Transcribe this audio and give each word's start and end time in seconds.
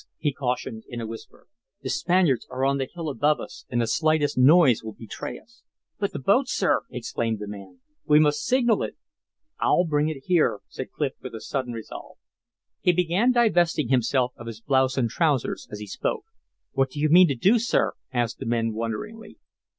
he 0.17 0.33
cautioned, 0.33 0.83
in 0.87 0.99
a 0.99 1.05
whisper. 1.05 1.45
"The 1.83 1.91
Spaniards 1.91 2.47
are 2.49 2.65
on 2.65 2.79
the 2.79 2.89
hill 2.91 3.07
above 3.07 3.39
us 3.39 3.65
and 3.69 3.79
the 3.79 3.85
slightest 3.85 4.35
noise 4.35 4.83
will 4.83 4.93
betray 4.93 5.37
us." 5.37 5.61
"But 5.99 6.11
the 6.11 6.17
boat, 6.17 6.47
sir!" 6.49 6.81
exclaimed 6.89 7.37
the 7.37 7.47
man. 7.47 7.81
"We 8.07 8.19
must 8.19 8.43
signal 8.43 8.81
it." 8.81 8.97
"I'll 9.59 9.83
bring 9.83 10.09
it 10.09 10.23
here," 10.25 10.61
said 10.69 10.91
Clif, 10.91 11.13
with 11.21 11.35
a 11.35 11.39
sudden 11.39 11.73
resolve. 11.73 12.17
He 12.79 12.93
began 12.93 13.31
divesting 13.31 13.89
himself 13.89 14.33
of 14.37 14.47
his 14.47 14.59
blouse 14.59 14.97
and 14.97 15.07
trousers 15.07 15.67
as 15.69 15.79
he 15.79 15.85
spoke. 15.85 16.25
"What 16.71 16.89
do 16.89 16.99
you 16.99 17.07
mean 17.09 17.27
to 17.27 17.35
do, 17.35 17.59
sir?" 17.59 17.93
asked 18.11 18.39
the 18.39 18.47
men, 18.47 18.73
wonderingly. 18.73 19.37